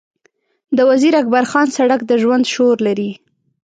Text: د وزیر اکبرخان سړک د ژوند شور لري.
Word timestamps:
د 0.77 0.79
وزیر 0.89 1.13
اکبرخان 1.21 1.67
سړک 1.77 1.99
د 2.05 2.11
ژوند 2.21 2.43
شور 2.53 2.77
لري. 2.87 3.11